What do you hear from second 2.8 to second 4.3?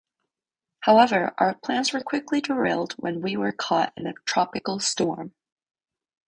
when we were caught in a